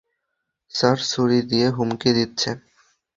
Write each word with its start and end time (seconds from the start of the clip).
Sir, 0.73 0.97
ছুরি 1.09 1.39
দিয়ে 1.49 1.67
হুমকি 1.69 2.09
দিচ্ছে। 2.17 2.49